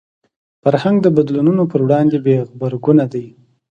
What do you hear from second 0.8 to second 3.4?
د بدلونونو پر وړاندې بې غبرګونه دی